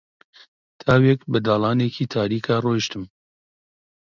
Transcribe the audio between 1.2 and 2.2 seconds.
بە داڵانێکی